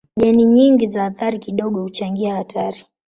[0.15, 2.85] Jeni nyingi za athari kidogo huchangia hatari.